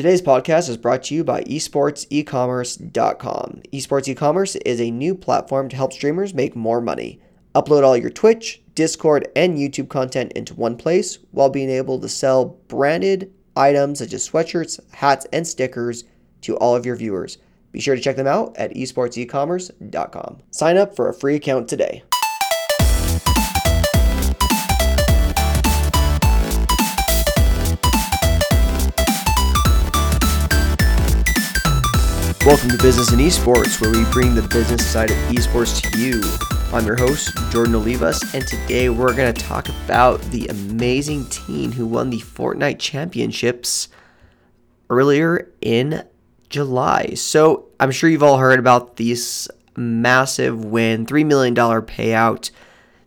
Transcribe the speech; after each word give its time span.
Today's 0.00 0.22
podcast 0.22 0.70
is 0.70 0.78
brought 0.78 1.02
to 1.02 1.14
you 1.14 1.22
by 1.22 1.42
esportsecommerce.com. 1.42 3.62
Esports 3.70 4.08
e-commerce 4.08 4.56
is 4.56 4.80
a 4.80 4.90
new 4.90 5.14
platform 5.14 5.68
to 5.68 5.76
help 5.76 5.92
streamers 5.92 6.32
make 6.32 6.56
more 6.56 6.80
money. 6.80 7.20
Upload 7.54 7.84
all 7.84 7.98
your 7.98 8.08
Twitch, 8.08 8.62
Discord, 8.74 9.28
and 9.36 9.58
YouTube 9.58 9.90
content 9.90 10.32
into 10.32 10.54
one 10.54 10.78
place 10.78 11.18
while 11.32 11.50
being 11.50 11.68
able 11.68 12.00
to 12.00 12.08
sell 12.08 12.46
branded 12.68 13.30
items 13.54 13.98
such 13.98 14.14
as 14.14 14.26
sweatshirts, 14.26 14.80
hats, 14.94 15.26
and 15.34 15.46
stickers 15.46 16.04
to 16.40 16.56
all 16.56 16.74
of 16.74 16.86
your 16.86 16.96
viewers. 16.96 17.36
Be 17.70 17.78
sure 17.78 17.94
to 17.94 18.00
check 18.00 18.16
them 18.16 18.26
out 18.26 18.56
at 18.56 18.72
esportsecommerce.com. 18.72 20.38
Sign 20.50 20.78
up 20.78 20.96
for 20.96 21.10
a 21.10 21.14
free 21.14 21.34
account 21.34 21.68
today. 21.68 22.04
Welcome 32.46 32.70
to 32.70 32.78
Business 32.78 33.12
and 33.12 33.20
Esports, 33.20 33.82
where 33.82 33.90
we 33.90 34.10
bring 34.12 34.34
the 34.34 34.40
business 34.40 34.90
side 34.90 35.10
of 35.10 35.16
esports 35.28 35.78
to 35.82 36.00
you. 36.00 36.22
I'm 36.72 36.86
your 36.86 36.96
host, 36.96 37.36
Jordan 37.50 37.74
Olivas, 37.74 38.32
and 38.32 38.46
today 38.46 38.88
we're 38.88 39.14
going 39.14 39.32
to 39.32 39.42
talk 39.42 39.68
about 39.68 40.22
the 40.30 40.46
amazing 40.46 41.26
team 41.26 41.70
who 41.70 41.86
won 41.86 42.08
the 42.08 42.20
Fortnite 42.20 42.78
Championships 42.78 43.90
earlier 44.88 45.52
in 45.60 46.02
July. 46.48 47.12
So 47.12 47.68
I'm 47.78 47.90
sure 47.90 48.08
you've 48.08 48.22
all 48.22 48.38
heard 48.38 48.58
about 48.58 48.96
this 48.96 49.46
massive 49.76 50.64
win, 50.64 51.04
$3 51.04 51.26
million 51.26 51.54
payout. 51.54 52.50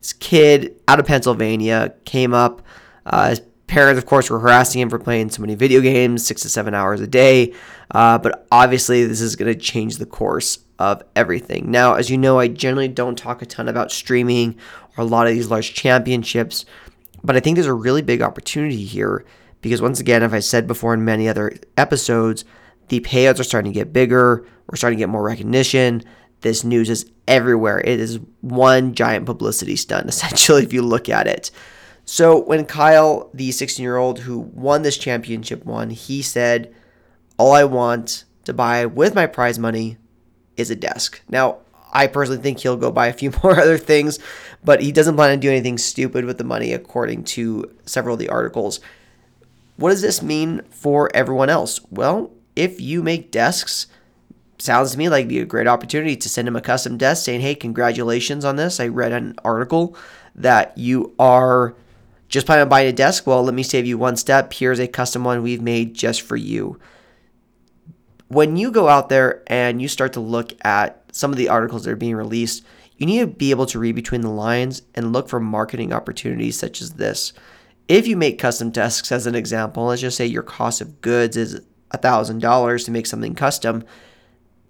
This 0.00 0.12
kid 0.12 0.74
out 0.88 0.98
of 0.98 1.06
Pennsylvania 1.06 1.94
came 2.04 2.34
up. 2.34 2.62
Uh, 3.06 3.36
parents, 3.70 3.98
of 3.98 4.04
course, 4.04 4.28
were 4.28 4.40
harassing 4.40 4.80
him 4.80 4.90
for 4.90 4.98
playing 4.98 5.30
so 5.30 5.40
many 5.40 5.54
video 5.54 5.80
games, 5.80 6.26
six 6.26 6.42
to 6.42 6.48
seven 6.48 6.74
hours 6.74 7.00
a 7.00 7.06
day. 7.06 7.54
Uh, 7.92 8.18
but 8.18 8.46
obviously, 8.50 9.06
this 9.06 9.20
is 9.20 9.36
going 9.36 9.52
to 9.52 9.58
change 9.58 9.96
the 9.96 10.06
course 10.06 10.58
of 10.80 11.02
everything. 11.14 11.70
Now, 11.70 11.94
as 11.94 12.10
you 12.10 12.18
know, 12.18 12.38
I 12.38 12.48
generally 12.48 12.88
don't 12.88 13.16
talk 13.16 13.42
a 13.42 13.46
ton 13.46 13.68
about 13.68 13.92
streaming 13.92 14.58
or 14.96 15.04
a 15.04 15.06
lot 15.06 15.28
of 15.28 15.34
these 15.34 15.50
large 15.50 15.72
championships, 15.72 16.66
but 17.22 17.36
I 17.36 17.40
think 17.40 17.54
there's 17.54 17.66
a 17.66 17.72
really 17.72 18.02
big 18.02 18.22
opportunity 18.22 18.84
here 18.84 19.24
because, 19.62 19.80
once 19.80 20.00
again, 20.00 20.24
as 20.24 20.34
I 20.34 20.40
said 20.40 20.66
before 20.66 20.92
in 20.92 21.04
many 21.04 21.28
other 21.28 21.52
episodes, 21.76 22.44
the 22.88 23.00
payouts 23.00 23.38
are 23.38 23.44
starting 23.44 23.72
to 23.72 23.78
get 23.78 23.92
bigger. 23.92 24.44
We're 24.66 24.76
starting 24.76 24.98
to 24.98 25.02
get 25.02 25.10
more 25.10 25.22
recognition. 25.22 26.02
This 26.40 26.64
news 26.64 26.90
is 26.90 27.08
everywhere. 27.28 27.80
It 27.80 28.00
is 28.00 28.18
one 28.40 28.94
giant 28.94 29.26
publicity 29.26 29.76
stunt, 29.76 30.08
essentially, 30.08 30.64
if 30.64 30.72
you 30.72 30.82
look 30.82 31.08
at 31.08 31.28
it. 31.28 31.52
So, 32.04 32.40
when 32.42 32.64
Kyle, 32.64 33.30
the 33.32 33.52
16 33.52 33.82
year 33.82 33.96
old 33.96 34.20
who 34.20 34.38
won 34.38 34.82
this 34.82 34.98
championship, 34.98 35.64
won, 35.64 35.90
he 35.90 36.22
said, 36.22 36.74
all 37.38 37.52
I 37.52 37.64
want 37.64 38.24
to 38.44 38.52
buy 38.52 38.84
with 38.86 39.14
my 39.14 39.26
prize 39.26 39.58
money 39.58 39.96
is 40.56 40.70
a 40.70 40.76
desk. 40.76 41.22
Now, 41.28 41.58
I 41.92 42.06
personally 42.06 42.42
think 42.42 42.60
he'll 42.60 42.76
go 42.76 42.90
buy 42.90 43.06
a 43.06 43.12
few 43.12 43.32
more 43.42 43.58
other 43.58 43.78
things, 43.78 44.18
but 44.62 44.82
he 44.82 44.92
doesn't 44.92 45.16
plan 45.16 45.30
to 45.30 45.40
do 45.40 45.50
anything 45.50 45.78
stupid 45.78 46.24
with 46.24 46.38
the 46.38 46.44
money, 46.44 46.72
according 46.72 47.24
to 47.24 47.74
several 47.86 48.14
of 48.14 48.18
the 48.18 48.28
articles. 48.28 48.80
What 49.76 49.90
does 49.90 50.02
this 50.02 50.22
mean 50.22 50.62
for 50.70 51.10
everyone 51.14 51.48
else? 51.48 51.80
Well, 51.90 52.30
if 52.54 52.80
you 52.80 53.02
make 53.02 53.30
desks, 53.30 53.86
sounds 54.58 54.92
to 54.92 54.98
me 54.98 55.08
like 55.08 55.28
be 55.28 55.40
a 55.40 55.46
great 55.46 55.66
opportunity 55.66 56.16
to 56.16 56.28
send 56.28 56.46
him 56.46 56.56
a 56.56 56.60
custom 56.60 56.98
desk 56.98 57.24
saying, 57.24 57.40
hey, 57.40 57.54
congratulations 57.54 58.44
on 58.44 58.56
this. 58.56 58.78
I 58.78 58.88
read 58.88 59.12
an 59.12 59.34
article 59.44 59.96
that 60.34 60.76
you 60.76 61.14
are 61.18 61.74
just 62.30 62.46
planning 62.46 62.62
on 62.62 62.68
buying 62.68 62.88
a 62.88 62.92
desk. 62.92 63.26
Well, 63.26 63.44
let 63.44 63.54
me 63.54 63.62
save 63.62 63.86
you 63.86 63.98
one 63.98 64.16
step. 64.16 64.52
Here's 64.54 64.78
a 64.78 64.88
custom 64.88 65.24
one 65.24 65.42
we've 65.42 65.60
made 65.60 65.94
just 65.94 66.22
for 66.22 66.36
you 66.36 66.80
when 68.30 68.56
you 68.56 68.70
go 68.70 68.88
out 68.88 69.08
there 69.08 69.42
and 69.48 69.82
you 69.82 69.88
start 69.88 70.12
to 70.12 70.20
look 70.20 70.52
at 70.64 71.02
some 71.10 71.32
of 71.32 71.36
the 71.36 71.48
articles 71.48 71.84
that 71.84 71.90
are 71.90 71.96
being 71.96 72.14
released, 72.14 72.64
you 72.96 73.04
need 73.04 73.18
to 73.18 73.26
be 73.26 73.50
able 73.50 73.66
to 73.66 73.78
read 73.80 73.96
between 73.96 74.20
the 74.20 74.30
lines 74.30 74.82
and 74.94 75.12
look 75.12 75.28
for 75.28 75.40
marketing 75.40 75.92
opportunities 75.92 76.56
such 76.56 76.80
as 76.80 76.92
this. 76.92 77.32
If 77.88 78.06
you 78.06 78.16
make 78.16 78.38
custom 78.38 78.70
desks, 78.70 79.10
as 79.10 79.26
an 79.26 79.34
example, 79.34 79.86
let's 79.86 80.00
just 80.00 80.16
say 80.16 80.26
your 80.26 80.44
cost 80.44 80.80
of 80.80 81.00
goods 81.00 81.36
is 81.36 81.60
$1,000 81.92 82.84
to 82.84 82.90
make 82.92 83.06
something 83.06 83.34
custom, 83.34 83.82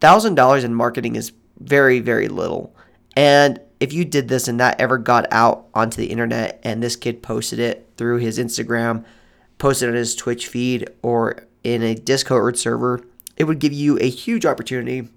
$1,000 0.00 0.64
in 0.64 0.74
marketing 0.74 1.16
is 1.16 1.32
very, 1.58 2.00
very 2.00 2.28
little. 2.28 2.76
And 3.16 3.58
if 3.80 3.92
you 3.92 4.04
did 4.04 4.28
this 4.28 4.48
and 4.48 4.58
that 4.60 4.80
ever 4.80 4.98
got 4.98 5.26
out 5.30 5.66
onto 5.74 5.96
the 5.96 6.06
internet 6.06 6.60
and 6.62 6.82
this 6.82 6.96
kid 6.96 7.22
posted 7.22 7.58
it 7.58 7.88
through 7.96 8.18
his 8.18 8.38
Instagram, 8.38 9.04
posted 9.58 9.88
on 9.88 9.94
his 9.94 10.14
Twitch 10.14 10.48
feed, 10.48 10.88
or 11.02 11.46
in 11.62 11.82
a 11.82 11.94
Discord 11.94 12.58
server, 12.58 13.04
it 13.36 13.44
would 13.44 13.58
give 13.58 13.72
you 13.72 13.98
a 13.98 14.08
huge 14.08 14.46
opportunity 14.46 15.08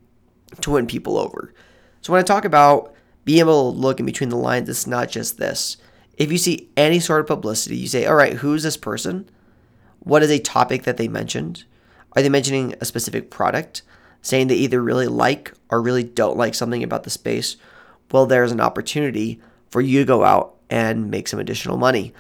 to 0.61 0.71
win 0.71 0.87
people 0.87 1.17
over. 1.17 1.53
So 2.01 2.11
when 2.11 2.19
I 2.19 2.23
talk 2.23 2.45
about 2.45 2.93
being 3.25 3.39
able 3.39 3.71
to 3.71 3.77
look 3.77 3.99
in 3.99 4.05
between 4.05 4.29
the 4.29 4.35
lines, 4.35 4.67
it's 4.67 4.87
not 4.87 5.09
just 5.09 5.37
this. 5.37 5.77
If 6.17 6.31
you 6.31 6.37
see 6.37 6.69
any 6.75 6.99
sort 6.99 7.21
of 7.21 7.27
publicity, 7.27 7.77
you 7.77 7.87
say, 7.87 8.05
all 8.05 8.15
right, 8.15 8.33
who's 8.33 8.63
this 8.63 8.77
person? 8.77 9.29
What 9.99 10.23
is 10.23 10.31
a 10.31 10.39
topic 10.39 10.83
that 10.83 10.97
they 10.97 11.07
mentioned? 11.07 11.63
Are 12.13 12.21
they 12.21 12.29
mentioning 12.29 12.75
a 12.81 12.85
specific 12.85 13.29
product? 13.29 13.83
Saying 14.21 14.47
they 14.47 14.55
either 14.55 14.81
really 14.81 15.07
like 15.07 15.53
or 15.69 15.81
really 15.81 16.03
don't 16.03 16.37
like 16.37 16.55
something 16.55 16.83
about 16.83 17.03
the 17.03 17.09
space? 17.09 17.55
Well, 18.11 18.25
there's 18.25 18.51
an 18.51 18.61
opportunity 18.61 19.39
for 19.69 19.81
you 19.81 19.99
to 19.99 20.05
go 20.05 20.23
out 20.23 20.55
and 20.69 21.09
make 21.09 21.27
some 21.27 21.39
additional 21.39 21.77
money. 21.77 22.13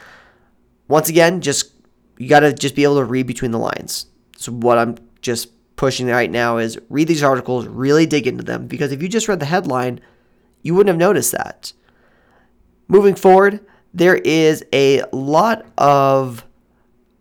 Once 0.87 1.09
again, 1.09 1.41
just 1.41 1.73
you 2.17 2.27
got 2.27 2.41
to 2.41 2.53
just 2.53 2.75
be 2.75 2.83
able 2.83 2.97
to 2.97 3.05
read 3.05 3.27
between 3.27 3.51
the 3.51 3.59
lines. 3.59 4.07
So 4.37 4.51
what 4.51 4.77
I'm 4.77 4.95
just 5.21 5.49
pushing 5.75 6.07
right 6.07 6.29
now 6.29 6.57
is 6.57 6.77
read 6.89 7.07
these 7.07 7.23
articles, 7.23 7.65
really 7.67 8.05
dig 8.05 8.27
into 8.27 8.43
them, 8.43 8.67
because 8.67 8.91
if 8.91 9.01
you 9.01 9.07
just 9.07 9.27
read 9.27 9.39
the 9.39 9.45
headline, 9.45 10.01
you 10.61 10.75
wouldn't 10.75 10.89
have 10.89 10.97
noticed 10.97 11.31
that. 11.31 11.71
Moving 12.87 13.15
forward, 13.15 13.61
there 13.93 14.15
is 14.15 14.63
a 14.73 15.03
lot 15.13 15.65
of 15.77 16.45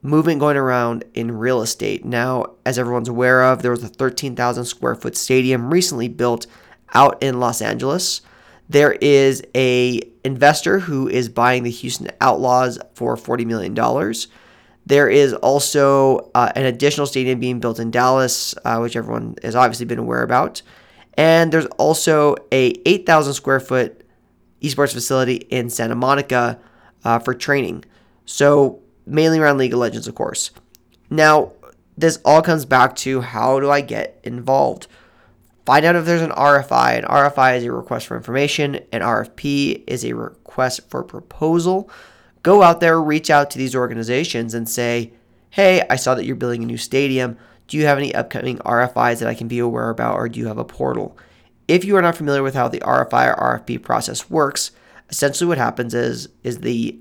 movement 0.02 0.40
going 0.40 0.56
around 0.56 1.04
in 1.14 1.38
real 1.38 1.62
estate. 1.62 2.04
Now, 2.04 2.54
as 2.64 2.78
everyone's 2.78 3.08
aware 3.08 3.44
of, 3.44 3.62
there 3.62 3.70
was 3.70 3.84
a 3.84 3.88
13,000 3.88 4.64
square 4.64 4.94
foot 4.94 5.16
stadium 5.16 5.72
recently 5.72 6.08
built 6.08 6.46
out 6.94 7.22
in 7.22 7.40
Los 7.40 7.60
Angeles. 7.62 8.22
There 8.68 8.92
is 8.92 9.42
a 9.54 10.02
investor 10.24 10.78
who 10.78 11.08
is 11.08 11.28
buying 11.28 11.62
the 11.62 11.70
Houston 11.70 12.08
Outlaws 12.20 12.78
for 12.94 13.16
$40 13.16 13.46
million. 13.46 13.74
There 14.84 15.08
is 15.08 15.32
also 15.34 16.30
uh, 16.34 16.52
an 16.54 16.66
additional 16.66 17.06
stadium 17.06 17.40
being 17.40 17.60
built 17.60 17.78
in 17.78 17.90
Dallas, 17.90 18.54
uh, 18.64 18.78
which 18.78 18.96
everyone 18.96 19.36
has 19.42 19.54
obviously 19.54 19.86
been 19.86 19.98
aware 19.98 20.22
about. 20.22 20.62
And 21.14 21.52
there's 21.52 21.66
also 21.78 22.36
a 22.52 22.74
8,000 22.86 23.34
square 23.34 23.60
foot 23.60 24.04
esports 24.62 24.92
facility 24.92 25.36
in 25.36 25.70
Santa 25.70 25.94
Monica 25.94 26.58
uh, 27.04 27.18
for 27.18 27.34
training. 27.34 27.84
So 28.24 28.80
mainly 29.06 29.38
around 29.38 29.58
League 29.58 29.72
of 29.72 29.78
Legends, 29.78 30.08
of 30.08 30.14
course. 30.14 30.50
Now, 31.10 31.52
this 31.96 32.18
all 32.24 32.42
comes 32.42 32.64
back 32.64 32.94
to 32.96 33.20
how 33.20 33.60
do 33.60 33.70
I 33.70 33.80
get 33.80 34.20
involved? 34.22 34.86
Find 35.68 35.84
out 35.84 35.96
if 35.96 36.06
there's 36.06 36.22
an 36.22 36.30
RFI. 36.30 36.96
An 36.96 37.04
RFI 37.04 37.58
is 37.58 37.64
a 37.64 37.70
request 37.70 38.06
for 38.06 38.16
information. 38.16 38.76
An 38.90 39.02
RFP 39.02 39.84
is 39.86 40.02
a 40.02 40.14
request 40.14 40.88
for 40.88 41.04
proposal 41.04 41.90
go 42.42 42.62
out 42.62 42.80
there, 42.80 42.98
reach 42.98 43.28
out 43.28 43.50
to 43.50 43.58
these 43.58 43.76
organizations 43.76 44.54
and 44.54 44.66
say, 44.66 45.12
hey, 45.50 45.84
I 45.90 45.96
saw 45.96 46.14
that 46.14 46.24
you're 46.24 46.34
building 46.34 46.62
a 46.62 46.66
new 46.66 46.78
stadium. 46.78 47.36
Do 47.66 47.76
you 47.76 47.84
have 47.84 47.98
any 47.98 48.14
upcoming 48.14 48.56
RFIs 48.60 49.18
that 49.18 49.28
I 49.28 49.34
can 49.34 49.48
be 49.48 49.58
aware 49.58 49.90
about, 49.90 50.14
or 50.14 50.30
do 50.30 50.40
you 50.40 50.46
have 50.46 50.56
a 50.56 50.64
portal? 50.64 51.14
If 51.66 51.84
you 51.84 51.94
are 51.96 52.02
not 52.02 52.16
familiar 52.16 52.42
with 52.42 52.54
how 52.54 52.68
the 52.68 52.80
RFI 52.80 53.36
or 53.36 53.58
RFP 53.58 53.82
process 53.82 54.30
works, 54.30 54.70
essentially 55.10 55.46
what 55.46 55.58
happens 55.58 55.92
is, 55.92 56.30
is 56.42 56.60
the 56.60 56.98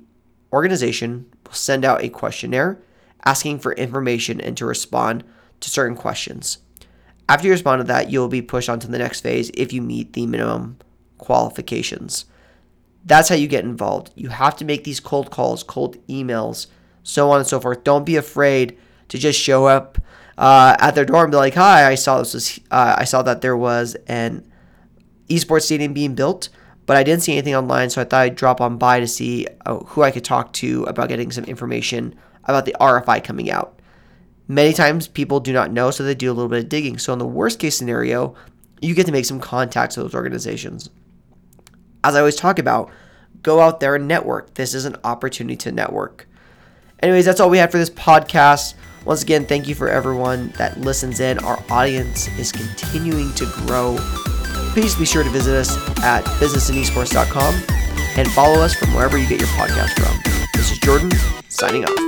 organization 0.52 1.28
will 1.46 1.54
send 1.54 1.86
out 1.86 2.04
a 2.04 2.10
questionnaire 2.10 2.78
asking 3.24 3.60
for 3.60 3.72
information 3.72 4.42
and 4.42 4.58
to 4.58 4.66
respond 4.66 5.24
to 5.62 5.70
certain 5.70 5.96
questions. 5.96 6.58
After 7.30 7.48
you 7.48 7.52
respond 7.52 7.82
to 7.82 7.84
that, 7.86 8.10
you'll 8.10 8.30
be 8.30 8.42
pushed 8.42 8.70
on 8.70 8.80
to 8.80 8.88
the 8.88 8.98
next 8.98 9.22
phase 9.22 9.52
if 9.54 9.74
you 9.74 9.82
meet 9.82 10.14
the 10.14 10.26
minimum 10.26 10.78
qualifications. 11.18 12.26
That's 13.06 13.30
how 13.30 13.36
you 13.36 13.48
get 13.48 13.64
involved. 13.64 14.12
You 14.16 14.30
have 14.30 14.56
to 14.58 14.66
make 14.66 14.84
these 14.84 15.00
cold 15.00 15.30
calls, 15.32 15.64
cold 15.64 15.98
emails, 16.08 16.68
so 17.04 17.30
on 17.32 17.40
and 17.40 17.48
so 17.48 17.60
forth. 17.60 17.84
Don't 17.84 18.06
be 18.06 18.16
afraid 18.16 18.78
to 19.10 19.18
just 19.18 19.40
show 19.40 19.66
up 19.66 19.98
uh, 20.38 20.76
at 20.80 20.96
their 20.96 21.06
door 21.06 21.24
and 21.24 21.32
be 21.32 21.38
like, 21.38 21.56
"Hi, 21.56 21.90
I 21.90 21.96
saw 21.96 22.20
this 22.20 22.34
was, 22.34 22.60
uh, 22.70 22.96
I 22.98 23.06
saw 23.06 23.22
that 23.24 23.42
there 23.42 23.58
was 23.58 23.96
an 24.08 24.46
esports 25.30 25.64
stadium 25.64 25.94
being 25.94 26.16
built, 26.16 26.50
but 26.86 26.98
I 26.98 27.04
didn't 27.04 27.24
see 27.24 27.34
anything 27.34 27.56
online, 27.56 27.90
so 27.90 28.02
I 28.02 28.04
thought 28.04 28.22
I'd 28.22 28.36
drop 28.36 28.62
on 28.62 28.78
by 28.78 29.00
to 29.00 29.08
see 29.08 29.48
uh, 29.66 29.78
who 29.80 30.04
I 30.04 30.12
could 30.12 30.24
talk 30.26 30.54
to 30.54 30.84
about 30.84 31.10
getting 31.10 31.32
some 31.32 31.46
information 31.46 32.16
about 32.44 32.66
the 32.66 32.76
RFI 32.80 33.24
coming 33.24 33.50
out." 33.50 33.77
Many 34.48 34.74
times 34.74 35.08
people 35.08 35.40
do 35.40 35.52
not 35.52 35.72
know, 35.72 35.92
so 35.92 36.04
they 36.04 36.16
do 36.16 36.32
a 36.32 36.34
little 36.34 36.50
bit 36.50 36.64
of 36.64 36.70
digging. 36.70 36.98
So 36.98 37.14
in 37.14 37.20
the 37.20 37.28
worst 37.28 37.60
case 37.60 37.78
scenario, 37.78 38.36
you 38.82 38.96
get 38.96 39.06
to 39.08 39.12
make 39.12 39.26
some 39.26 39.40
contacts 39.40 39.98
with 39.98 40.06
those 40.06 40.16
organizations 40.16 40.90
as 42.08 42.16
I 42.16 42.20
always 42.20 42.36
talk 42.36 42.58
about, 42.58 42.90
go 43.44 43.60
out 43.60 43.80
there 43.80 43.96
and 43.96 44.08
network. 44.08 44.54
This 44.54 44.74
is 44.74 44.86
an 44.86 44.96
opportunity 45.04 45.58
to 45.58 45.72
network. 45.72 46.28
Anyways, 47.02 47.26
that's 47.26 47.40
all 47.40 47.50
we 47.50 47.58
had 47.58 47.72
for 47.72 47.78
this 47.78 47.90
podcast. 47.90 48.74
Once 49.06 49.24
again, 49.24 49.46
thank 49.46 49.68
you 49.68 49.76
for 49.76 49.90
everyone 49.90 50.50
that 50.58 50.80
listens 50.80 51.20
in. 51.20 51.38
Our 51.40 51.62
audience 51.70 52.28
is 52.40 52.52
continuing 52.52 53.34
to 53.34 53.46
grow. 53.46 53.98
Please 54.72 54.96
be 54.96 55.06
sure 55.06 55.24
to 55.24 55.30
visit 55.30 55.56
us 55.56 55.78
at 56.00 56.24
businessandesports.com 56.40 57.56
and 58.18 58.32
follow 58.32 58.62
us 58.62 58.74
from 58.74 58.94
wherever 58.94 59.18
you 59.18 59.28
get 59.28 59.40
your 59.40 59.50
podcast 59.50 59.94
from. 60.00 60.18
This 60.54 60.72
is 60.72 60.80
Jordan 60.80 61.12
signing 61.50 61.86
off. 61.86 62.07